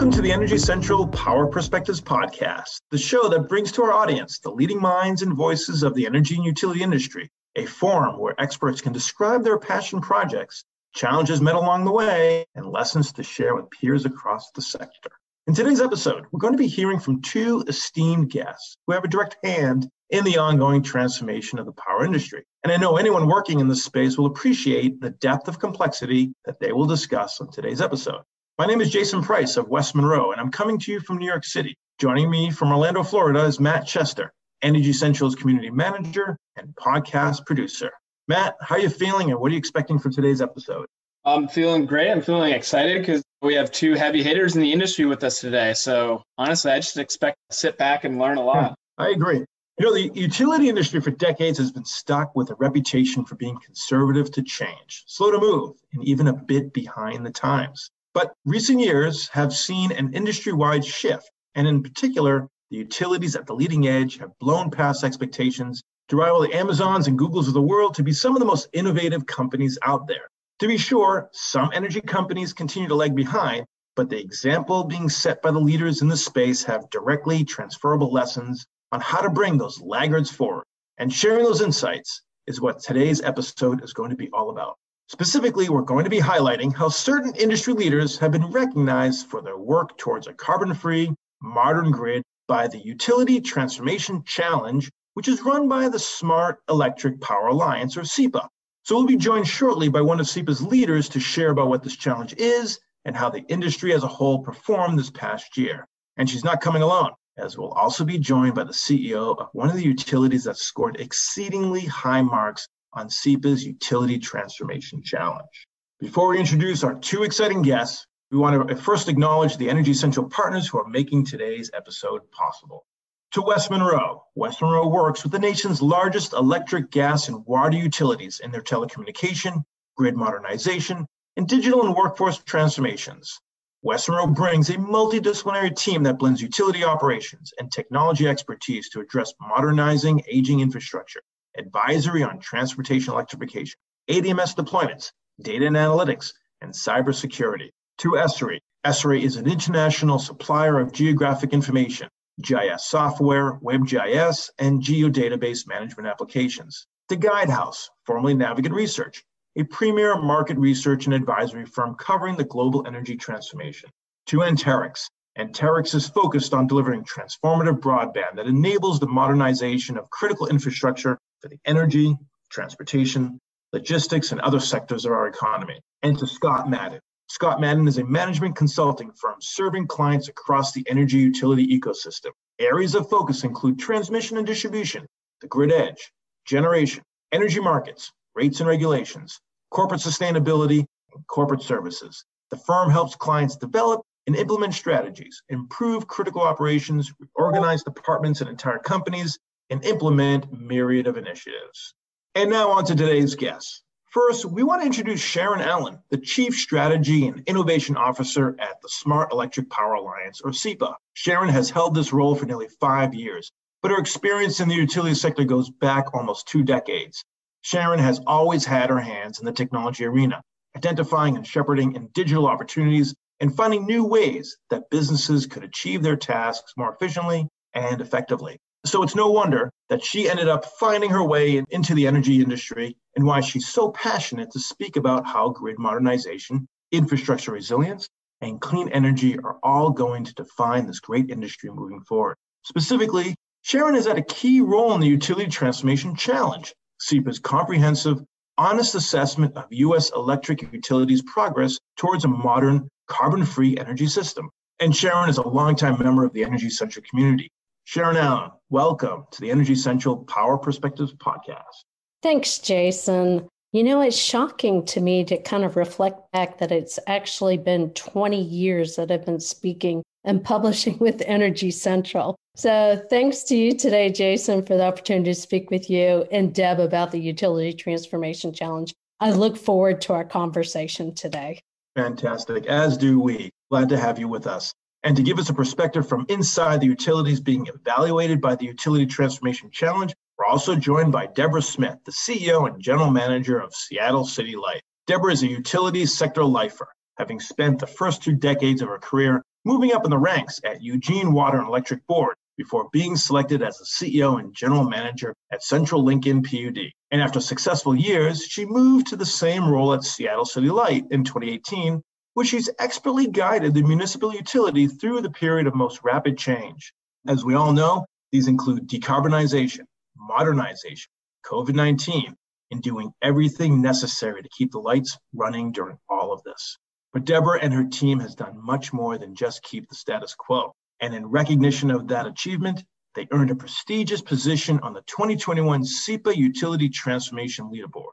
[0.00, 4.38] Welcome to the Energy Central Power Perspectives podcast, the show that brings to our audience
[4.38, 8.80] the leading minds and voices of the energy and utility industry, a forum where experts
[8.80, 13.70] can describe their passion projects, challenges met along the way, and lessons to share with
[13.70, 15.10] peers across the sector.
[15.46, 19.08] In today's episode, we're going to be hearing from two esteemed guests who have a
[19.08, 22.42] direct hand in the ongoing transformation of the power industry.
[22.64, 26.58] And I know anyone working in this space will appreciate the depth of complexity that
[26.58, 28.22] they will discuss on today's episode.
[28.60, 31.24] My name is Jason Price of West Monroe, and I'm coming to you from New
[31.24, 31.74] York City.
[31.98, 37.90] Joining me from Orlando, Florida is Matt Chester, Energy Central's community manager and podcast producer.
[38.28, 40.84] Matt, how are you feeling and what are you expecting for today's episode?
[41.24, 42.10] I'm feeling great.
[42.10, 45.72] I'm feeling excited because we have two heavy hitters in the industry with us today.
[45.72, 48.76] So honestly, I just expect to sit back and learn a lot.
[48.98, 49.42] Yeah, I agree.
[49.78, 53.58] You know, the utility industry for decades has been stuck with a reputation for being
[53.64, 57.90] conservative to change, slow to move, and even a bit behind the times.
[58.12, 63.46] But recent years have seen an industry wide shift, and in particular, the utilities at
[63.46, 67.62] the leading edge have blown past expectations to rival the Amazons and Googles of the
[67.62, 70.28] world to be some of the most innovative companies out there.
[70.58, 75.40] To be sure, some energy companies continue to lag behind, but the example being set
[75.40, 79.80] by the leaders in the space have directly transferable lessons on how to bring those
[79.80, 80.64] laggards forward.
[80.98, 84.76] And sharing those insights is what today's episode is going to be all about.
[85.12, 89.58] Specifically, we're going to be highlighting how certain industry leaders have been recognized for their
[89.58, 95.68] work towards a carbon free, modern grid by the Utility Transformation Challenge, which is run
[95.68, 98.46] by the Smart Electric Power Alliance, or SEPA.
[98.84, 101.96] So we'll be joined shortly by one of SEPA's leaders to share about what this
[101.96, 105.88] challenge is and how the industry as a whole performed this past year.
[106.18, 109.70] And she's not coming alone, as we'll also be joined by the CEO of one
[109.70, 115.66] of the utilities that scored exceedingly high marks on SEPA's Utility Transformation Challenge.
[115.98, 120.28] Before we introduce our two exciting guests, we want to first acknowledge the Energy Central
[120.28, 122.86] partners who are making today's episode possible
[123.32, 124.24] to West Monroe.
[124.34, 129.62] West Monroe works with the nation's largest electric, gas, and water utilities in their telecommunication,
[129.96, 131.06] grid modernization,
[131.36, 133.40] and digital and workforce transformations.
[133.82, 139.32] West Monroe brings a multidisciplinary team that blends utility operations and technology expertise to address
[139.40, 141.22] modernizing aging infrastructure,
[141.58, 143.78] advisory on transportation electrification,
[144.08, 145.12] ADMS deployments,
[145.42, 147.70] data and analytics, and cybersecurity.
[147.98, 148.58] To Esri.
[148.84, 152.08] Esri is an international supplier of geographic information,
[152.40, 156.86] GIS software, WebGIS, and geodatabase management applications.
[157.08, 159.22] The Guidehouse, formerly Navigant Research,
[159.56, 163.90] a premier market research and advisory firm covering the global energy transformation.
[164.26, 165.08] To Anterix.
[165.38, 171.48] Anterix is focused on delivering transformative broadband that enables the modernization of critical infrastructure for
[171.48, 172.16] the energy,
[172.50, 173.38] transportation,
[173.72, 175.80] logistics, and other sectors of our economy.
[176.02, 180.84] And to Scott Madden, Scott Madden is a management consulting firm serving clients across the
[180.88, 182.32] energy utility ecosystem.
[182.58, 185.06] Areas of focus include transmission and distribution,
[185.40, 186.10] the grid edge,
[186.44, 189.40] generation, energy markets, rates and regulations,
[189.70, 192.24] corporate sustainability, and corporate services.
[192.50, 198.78] The firm helps clients develop and implement strategies, improve critical operations, organize departments and entire
[198.78, 199.36] companies,
[199.70, 201.94] and implement myriad of initiatives.
[202.36, 203.82] And now on to today's guests.
[204.10, 208.88] First, we want to introduce Sharon Allen, the Chief Strategy and Innovation Officer at the
[208.88, 210.94] Smart Electric Power Alliance, or SEPA.
[211.14, 213.50] Sharon has held this role for nearly five years,
[213.82, 217.24] but her experience in the utility sector goes back almost two decades.
[217.62, 220.40] Sharon has always had her hands in the technology arena,
[220.76, 226.16] identifying and shepherding in digital opportunities and finding new ways that businesses could achieve their
[226.16, 228.58] tasks more efficiently and effectively.
[228.84, 232.96] So it's no wonder that she ended up finding her way into the energy industry
[233.16, 238.08] and why she's so passionate to speak about how grid modernization, infrastructure resilience,
[238.40, 242.36] and clean energy are all going to define this great industry moving forward.
[242.64, 248.18] Specifically, Sharon has had a key role in the Utility Transformation Challenge, SEPA's comprehensive,
[248.56, 250.10] honest assessment of U.S.
[250.14, 254.48] electric utilities' progress towards a modern, carbon free energy system.
[254.78, 257.50] And Sharon is a longtime member of the Energy Central community
[257.84, 261.84] Sharon Allen, welcome to the Energy Central Power Perspectives podcast.
[262.22, 263.48] Thanks, Jason.
[263.72, 267.90] You know, it's shocking to me to kind of reflect back that it's actually been
[267.90, 272.36] 20 years that I've been speaking and publishing with Energy Central.
[272.54, 276.78] So, thanks to you today, Jason, for the opportunity to speak with you and Deb
[276.78, 278.94] about the Utility Transformation Challenge.
[279.18, 281.60] I look forward to our conversation today.
[281.96, 283.50] Fantastic, as do we.
[283.70, 284.72] Glad to have you with us.
[285.02, 289.06] And to give us a perspective from inside the utilities being evaluated by the Utility
[289.06, 294.24] Transformation Challenge, we're also joined by Deborah Smith, the CEO and General Manager of Seattle
[294.24, 294.82] City Light.
[295.06, 296.88] Deborah is a utilities sector lifer,
[297.18, 300.82] having spent the first two decades of her career moving up in the ranks at
[300.82, 305.62] Eugene Water and Electric Board before being selected as the CEO and general manager at
[305.62, 306.92] Central Lincoln PUD.
[307.10, 311.24] And after successful years, she moved to the same role at Seattle City Light in
[311.24, 312.02] 2018,
[312.34, 316.92] where she's expertly guided the municipal utility through the period of most rapid change.
[317.26, 321.10] As we all know, these include decarbonization, modernization,
[321.46, 322.36] COVID 19,
[322.72, 326.76] and doing everything necessary to keep the lights running during all of this.
[327.14, 330.74] But Deborah and her team has done much more than just keep the status quo.
[331.00, 336.36] And in recognition of that achievement, they earned a prestigious position on the 2021 SEPA
[336.36, 338.12] Utility Transformation Leaderboard.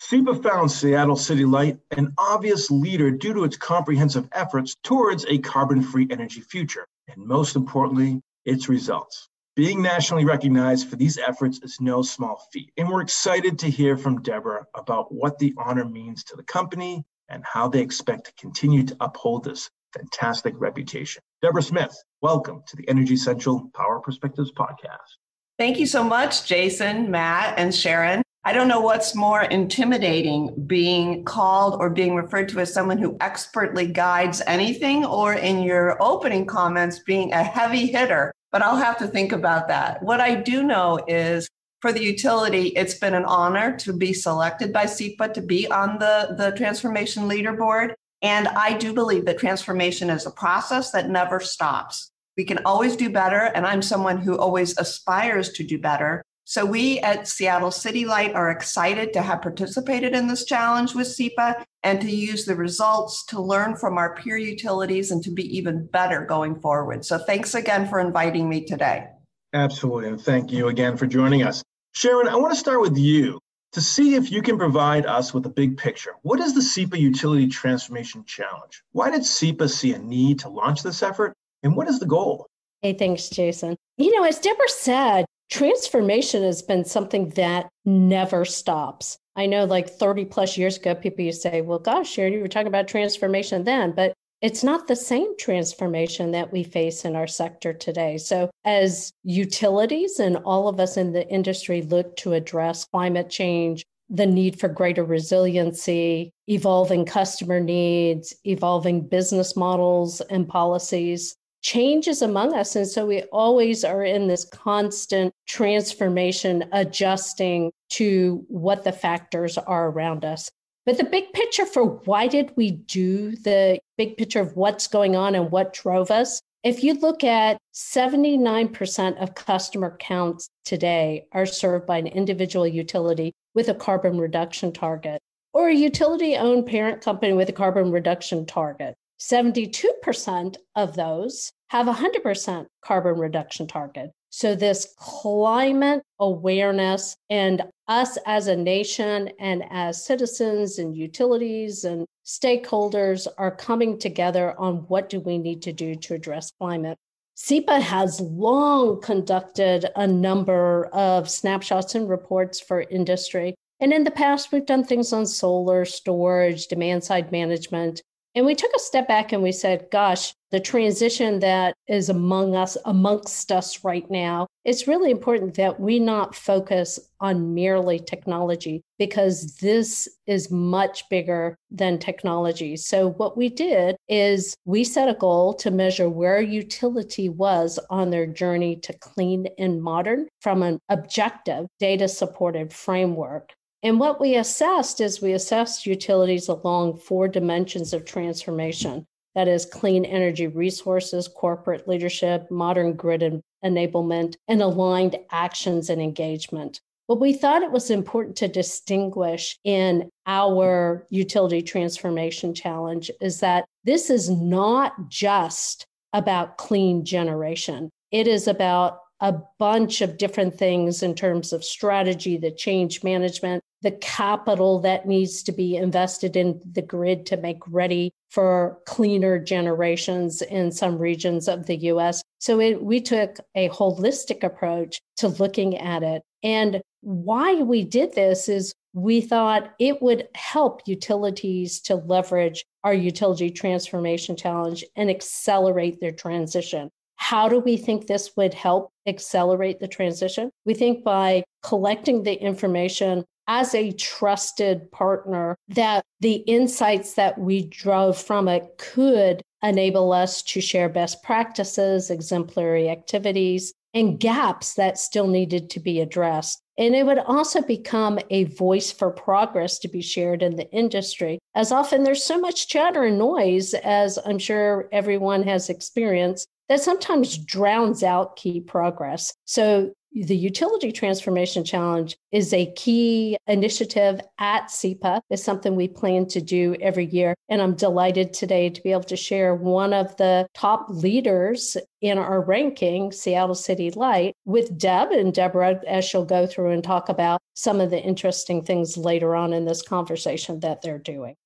[0.00, 5.38] SEPA found Seattle City Light an obvious leader due to its comprehensive efforts towards a
[5.38, 9.28] carbon free energy future, and most importantly, its results.
[9.54, 13.96] Being nationally recognized for these efforts is no small feat, and we're excited to hear
[13.96, 18.32] from Deborah about what the honor means to the company and how they expect to
[18.32, 21.22] continue to uphold this fantastic reputation.
[21.42, 25.18] Deborah Smith, welcome to the Energy Central Power Perspectives podcast.
[25.58, 28.22] Thank you so much, Jason, Matt, and Sharon.
[28.44, 33.16] I don't know what's more intimidating being called or being referred to as someone who
[33.20, 38.98] expertly guides anything, or in your opening comments, being a heavy hitter, but I'll have
[38.98, 40.00] to think about that.
[40.00, 41.48] What I do know is
[41.80, 45.98] for the utility, it's been an honor to be selected by SEPA to be on
[45.98, 47.94] the, the transformation leaderboard.
[48.22, 52.10] And I do believe that transformation is a process that never stops.
[52.36, 53.50] We can always do better.
[53.54, 56.22] And I'm someone who always aspires to do better.
[56.44, 61.06] So we at Seattle City Light are excited to have participated in this challenge with
[61.06, 65.56] SEPA and to use the results to learn from our peer utilities and to be
[65.56, 67.04] even better going forward.
[67.04, 69.06] So thanks again for inviting me today.
[69.52, 70.08] Absolutely.
[70.08, 71.62] And thank you again for joining us.
[71.94, 73.38] Sharon, I want to start with you
[73.72, 76.12] to see if you can provide us with a big picture.
[76.22, 78.82] What is the SEPA Utility Transformation Challenge?
[78.92, 81.34] Why did SEPA see a need to launch this effort?
[81.62, 82.46] And what is the goal?
[82.82, 83.76] Hey, thanks, Jason.
[83.96, 89.16] You know, as Deborah said, transformation has been something that never stops.
[89.36, 92.48] I know like 30 plus years ago, people used to say, well, gosh, you were
[92.48, 97.28] talking about transformation then, but it's not the same transformation that we face in our
[97.28, 98.18] sector today.
[98.18, 103.86] So, as utilities and all of us in the industry look to address climate change,
[104.10, 112.20] the need for greater resiliency, evolving customer needs, evolving business models and policies, change is
[112.20, 112.74] among us.
[112.74, 119.88] And so we always are in this constant transformation, adjusting to what the factors are
[119.88, 120.50] around us.
[120.84, 125.14] But the big picture for why did we do the big picture of what's going
[125.14, 126.40] on and what drove us?
[126.64, 133.32] If you look at 79% of customer counts today are served by an individual utility
[133.54, 135.20] with a carbon reduction target
[135.52, 138.94] or a utility owned parent company with a carbon reduction target.
[139.20, 144.10] 72% of those have a 100% carbon reduction target.
[144.30, 152.06] So, this climate awareness and us as a nation and as citizens and utilities and
[152.24, 156.96] stakeholders are coming together on what do we need to do to address climate.
[157.34, 163.54] SEPA has long conducted a number of snapshots and reports for industry.
[163.80, 168.00] And in the past, we've done things on solar storage, demand side management,
[168.34, 172.54] and we took a step back and we said, gosh, the transition that is among
[172.54, 178.82] us, amongst us right now, it's really important that we not focus on merely technology
[178.98, 182.76] because this is much bigger than technology.
[182.76, 188.10] So, what we did is we set a goal to measure where utility was on
[188.10, 193.52] their journey to clean and modern from an objective data supported framework.
[193.84, 199.64] And what we assessed is we assessed utilities along four dimensions of transformation that is,
[199.64, 206.80] clean energy resources, corporate leadership, modern grid enablement, and aligned actions and engagement.
[207.08, 213.64] But we thought it was important to distinguish in our utility transformation challenge is that
[213.84, 217.90] this is not just about clean generation.
[218.10, 223.62] It is about a bunch of different things in terms of strategy, the change management,
[223.82, 229.38] the capital that needs to be invested in the grid to make ready for cleaner
[229.38, 232.22] generations in some regions of the US.
[232.38, 236.22] So it, we took a holistic approach to looking at it.
[236.42, 242.94] And why we did this is we thought it would help utilities to leverage our
[242.94, 246.90] utility transformation challenge and accelerate their transition.
[247.16, 250.50] How do we think this would help accelerate the transition?
[250.64, 257.66] We think by collecting the information as a trusted partner that the insights that we
[257.66, 264.96] drove from it could enable us to share best practices, exemplary activities, and gaps that
[264.96, 266.62] still needed to be addressed.
[266.78, 271.38] And it would also become a voice for progress to be shared in the industry.
[271.54, 276.80] As often there's so much chatter and noise, as I'm sure everyone has experienced, that
[276.80, 279.34] sometimes drowns out key progress.
[279.44, 285.20] So the Utility Transformation Challenge is a key initiative at SEPA.
[285.30, 287.34] It's something we plan to do every year.
[287.48, 292.18] And I'm delighted today to be able to share one of the top leaders in
[292.18, 297.08] our ranking, Seattle City Light, with Deb and Deborah, as she'll go through and talk
[297.08, 301.36] about some of the interesting things later on in this conversation that they're doing.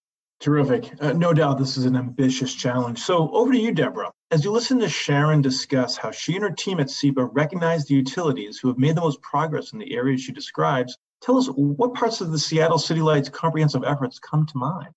[0.40, 0.92] Terrific.
[1.00, 2.98] Uh, no doubt this is an ambitious challenge.
[2.98, 4.10] So over to you, Deborah.
[4.32, 7.94] As you listen to Sharon discuss how she and her team at SEPA recognize the
[7.94, 11.94] utilities who have made the most progress in the areas she describes, tell us what
[11.94, 14.88] parts of the Seattle City Lights comprehensive efforts come to mind.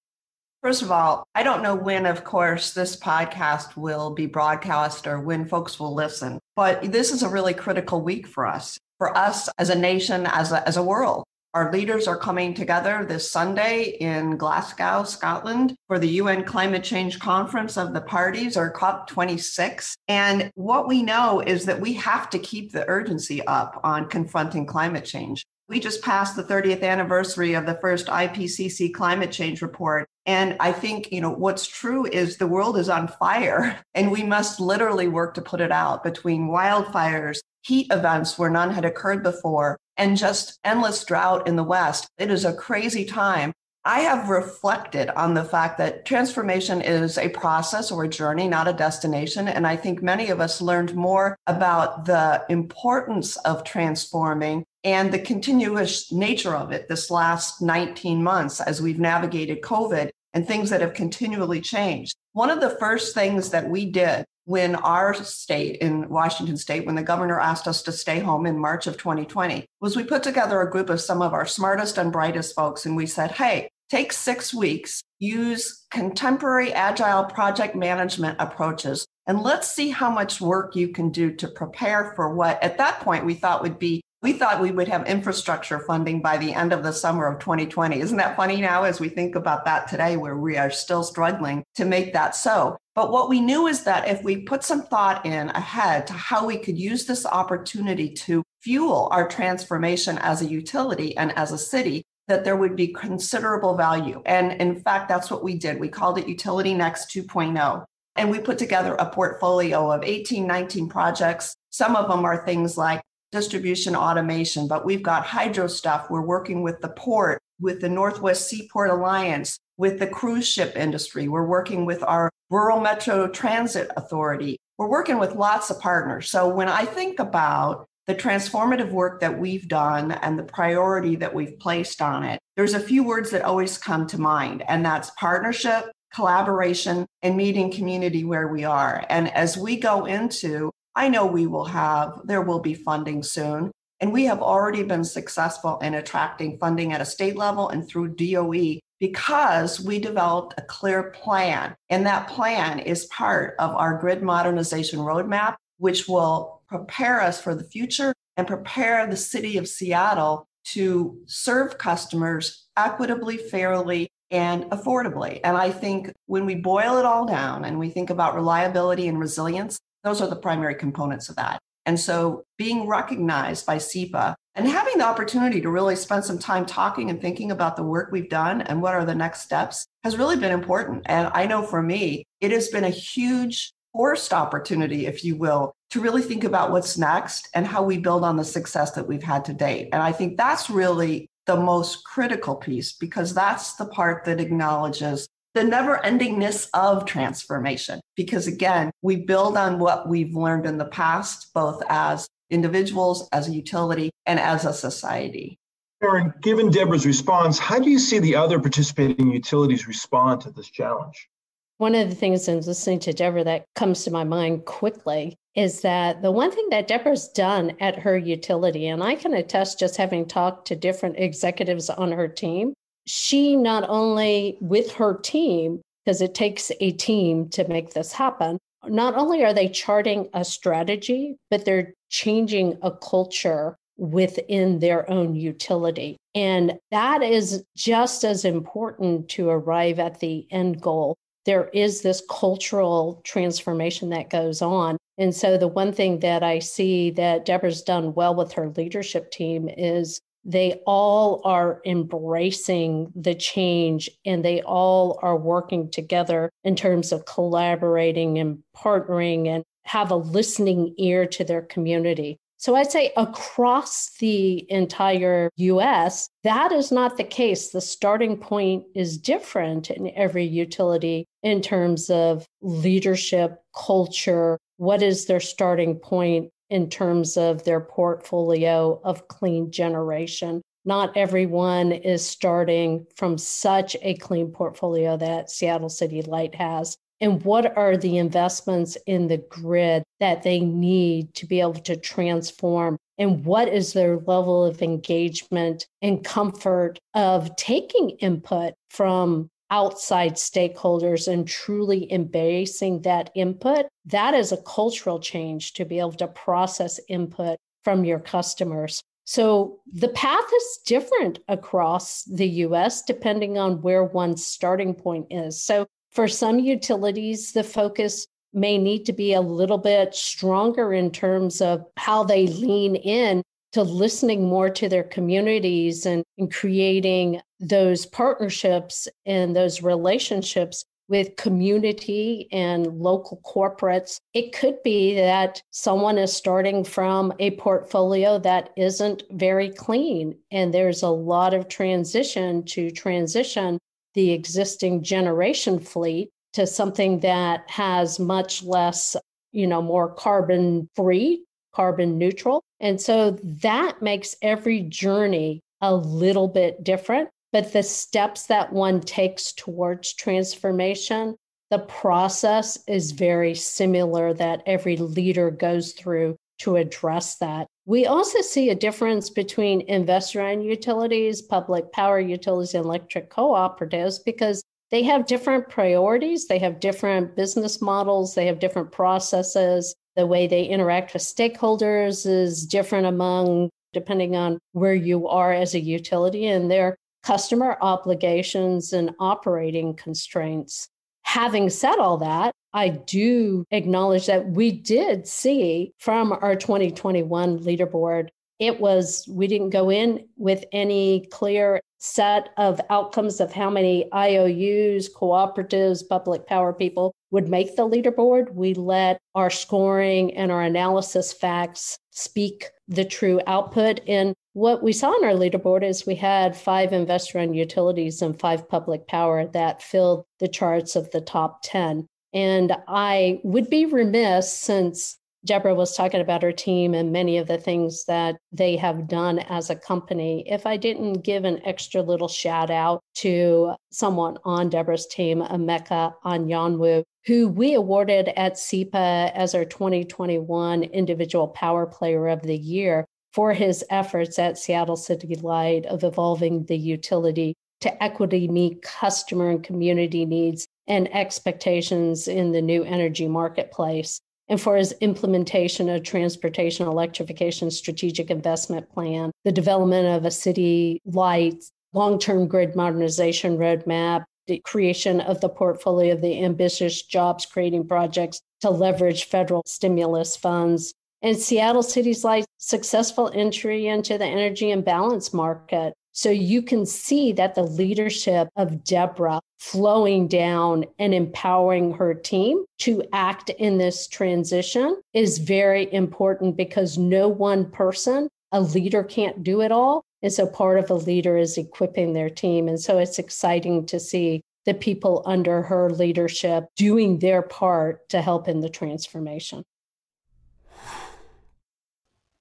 [0.63, 5.19] First of all, I don't know when, of course, this podcast will be broadcast or
[5.19, 9.47] when folks will listen, but this is a really critical week for us, for us
[9.59, 11.23] as a nation, as a, as a world.
[11.55, 17.17] Our leaders are coming together this Sunday in Glasgow, Scotland, for the UN Climate Change
[17.17, 19.95] Conference of the Parties, or COP26.
[20.07, 24.67] And what we know is that we have to keep the urgency up on confronting
[24.67, 25.43] climate change.
[25.67, 30.07] We just passed the 30th anniversary of the first IPCC climate change report.
[30.27, 34.21] And I think, you know, what's true is the world is on fire and we
[34.21, 39.23] must literally work to put it out between wildfires, heat events where none had occurred
[39.23, 42.07] before, and just endless drought in the West.
[42.17, 43.51] It is a crazy time.
[43.85, 48.67] I have reflected on the fact that transformation is a process or a journey, not
[48.67, 49.47] a destination.
[49.47, 55.19] And I think many of us learned more about the importance of transforming and the
[55.19, 60.81] continuous nature of it this last 19 months as we've navigated COVID and things that
[60.81, 62.15] have continually changed.
[62.33, 66.95] One of the first things that we did when our state in Washington state, when
[66.95, 70.59] the governor asked us to stay home in March of 2020, was we put together
[70.59, 72.83] a group of some of our smartest and brightest folks.
[72.83, 79.69] And we said, hey, take six weeks, use contemporary agile project management approaches, and let's
[79.69, 83.35] see how much work you can do to prepare for what at that point we
[83.35, 86.91] thought would be we thought we would have infrastructure funding by the end of the
[86.91, 88.01] summer of 2020.
[88.01, 91.63] Isn't that funny now as we think about that today, where we are still struggling
[91.75, 92.77] to make that so?
[92.99, 96.45] But what we knew is that if we put some thought in ahead to how
[96.45, 101.57] we could use this opportunity to fuel our transformation as a utility and as a
[101.57, 104.21] city, that there would be considerable value.
[104.25, 105.79] And in fact, that's what we did.
[105.79, 107.85] We called it Utility Next 2.0.
[108.17, 111.55] And we put together a portfolio of 18, 19 projects.
[111.69, 113.01] Some of them are things like
[113.31, 116.09] distribution automation, but we've got hydro stuff.
[116.09, 121.29] We're working with the port, with the Northwest Seaport Alliance, with the cruise ship industry.
[121.29, 124.57] We're working with our Rural Metro Transit Authority.
[124.77, 126.29] We're working with lots of partners.
[126.29, 131.33] So when I think about the transformative work that we've done and the priority that
[131.33, 135.11] we've placed on it, there's a few words that always come to mind, and that's
[135.11, 139.05] partnership, collaboration, and meeting community where we are.
[139.09, 143.71] And as we go into I know we will have, there will be funding soon.
[144.01, 148.15] And we have already been successful in attracting funding at a state level and through
[148.15, 151.75] DOE because we developed a clear plan.
[151.89, 157.55] And that plan is part of our grid modernization roadmap, which will prepare us for
[157.55, 165.39] the future and prepare the city of Seattle to serve customers equitably, fairly, and affordably.
[165.43, 169.19] And I think when we boil it all down and we think about reliability and
[169.19, 171.59] resilience, those are the primary components of that.
[171.85, 176.65] And so being recognized by SEPA and having the opportunity to really spend some time
[176.65, 180.17] talking and thinking about the work we've done and what are the next steps has
[180.17, 181.01] really been important.
[181.05, 185.71] And I know for me, it has been a huge forced opportunity, if you will,
[185.91, 189.23] to really think about what's next and how we build on the success that we've
[189.23, 189.87] had to date.
[189.93, 195.25] And I think that's really the most critical piece because that's the part that acknowledges
[195.53, 198.01] the never endingness of transformation.
[198.17, 203.47] Because again, we build on what we've learned in the past, both as individuals, as
[203.47, 205.57] a utility, and as a society.
[206.01, 210.69] Sharon, given Deborah's response, how do you see the other participating utilities respond to this
[210.69, 211.29] challenge?
[211.77, 215.81] One of the things in listening to Deborah that comes to my mind quickly is
[215.81, 219.97] that the one thing that Deborah's done at her utility, and I can attest just
[219.97, 222.73] having talked to different executives on her team,
[223.05, 228.57] she not only with her team, because it takes a team to make this happen,
[228.87, 235.35] not only are they charting a strategy, but they're changing a culture within their own
[235.35, 236.17] utility.
[236.33, 241.17] And that is just as important to arrive at the end goal
[241.49, 244.97] there is this cultural transformation that goes on.
[245.17, 249.31] And so, the one thing that I see that Deborah's done well with her leadership
[249.31, 256.75] team is they all are embracing the change and they all are working together in
[256.75, 262.37] terms of collaborating and partnering and have a listening ear to their community.
[262.57, 267.69] So I'd say across the entire US, that is not the case.
[267.69, 275.25] The starting point is different in every utility in terms of leadership, culture, what is
[275.25, 280.61] their starting point in terms of their portfolio of clean generation.
[280.85, 287.43] Not everyone is starting from such a clean portfolio that Seattle City Light has and
[287.43, 292.97] what are the investments in the grid that they need to be able to transform
[293.17, 301.31] and what is their level of engagement and comfort of taking input from outside stakeholders
[301.31, 306.99] and truly embracing that input that is a cultural change to be able to process
[307.07, 314.03] input from your customers so the path is different across the US depending on where
[314.03, 315.63] one's starting point is.
[315.63, 321.11] So for some utilities, the focus may need to be a little bit stronger in
[321.11, 327.41] terms of how they lean in to listening more to their communities and, and creating
[327.59, 334.19] those partnerships and those relationships with community and local corporates.
[334.33, 340.73] It could be that someone is starting from a portfolio that isn't very clean, and
[340.73, 343.79] there's a lot of transition to transition
[344.13, 349.15] the existing generation fleet to something that has much less,
[349.51, 352.63] you know, more carbon free, carbon neutral.
[352.79, 357.29] And so that makes every journey a little bit different.
[357.51, 361.35] But the steps that one takes towards transformation,
[361.71, 367.67] the process is very similar that every leader goes through to address that.
[367.85, 374.19] We also see a difference between investor owned utilities, public power utilities, and electric cooperatives
[374.23, 379.95] because they have different priorities, they have different business models, they have different processes.
[380.19, 385.75] The way they interact with stakeholders is different among, depending on where you are as
[385.75, 390.89] a utility and their customer obligations and operating constraints.
[391.21, 398.27] Having said all that, I do acknowledge that we did see from our 2021 leaderboard,
[398.59, 404.11] it was, we didn't go in with any clear set of outcomes of how many
[404.13, 408.53] IOUs, cooperatives, public power people would make the leaderboard.
[408.53, 413.99] We let our scoring and our analysis facts speak the true output.
[414.07, 418.39] And what we saw on our leaderboard is we had five investor owned utilities and
[418.39, 422.07] five public power that filled the charts of the top 10.
[422.33, 427.47] And I would be remiss since Deborah was talking about her team and many of
[427.47, 430.43] the things that they have done as a company.
[430.47, 436.13] If I didn't give an extra little shout out to someone on Deborah's team, Emeka
[436.25, 443.05] Anyanwu, who we awarded at SEPA as our 2021 Individual Power Player of the Year
[443.31, 449.49] for his efforts at Seattle City Light of evolving the utility to equity meet customer
[449.49, 454.19] and community needs and expectations in the new energy marketplace,
[454.49, 461.01] and for his implementation of transportation electrification strategic investment plan, the development of a city
[461.05, 467.87] light long-term grid modernization roadmap, the creation of the portfolio of the ambitious jobs creating
[467.87, 474.71] projects to leverage federal stimulus funds, and Seattle City's Light successful entry into the energy
[474.71, 475.93] imbalance market.
[476.11, 482.63] So you can see that the leadership of Deborah flowing down and empowering her team
[482.79, 489.43] to act in this transition is very important because no one person, a leader can't
[489.43, 490.03] do it all.
[490.21, 492.67] And so part of a leader is equipping their team.
[492.67, 498.21] And so it's exciting to see the people under her leadership doing their part to
[498.21, 499.63] help in the transformation.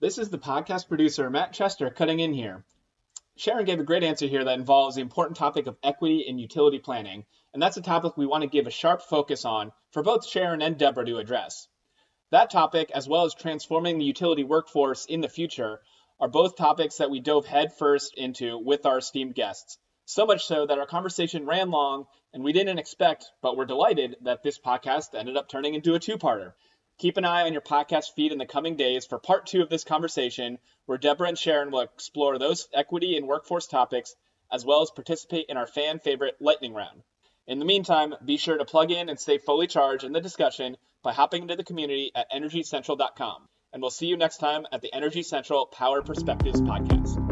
[0.00, 2.64] This is the podcast producer, Matt Chester, cutting in here.
[3.38, 6.80] Sharon gave a great answer here that involves the important topic of equity in utility
[6.80, 7.24] planning,
[7.54, 10.60] and that's a topic we want to give a sharp focus on for both Sharon
[10.60, 11.68] and Deborah to address.
[12.32, 15.80] That topic, as well as transforming the utility workforce in the future,
[16.18, 19.78] are both topics that we dove headfirst into with our esteemed guests.
[20.04, 24.16] So much so that our conversation ran long, and we didn't expect, but we're delighted
[24.22, 26.54] that this podcast ended up turning into a two parter.
[26.98, 29.68] Keep an eye on your podcast feed in the coming days for part two of
[29.68, 34.16] this conversation, where Deborah and Sharon will explore those equity and workforce topics,
[34.50, 37.02] as well as participate in our fan favorite lightning round.
[37.46, 40.76] In the meantime, be sure to plug in and stay fully charged in the discussion
[41.04, 43.48] by hopping into the community at energycentral.com.
[43.72, 47.27] And we'll see you next time at the Energy Central Power Perspectives podcast.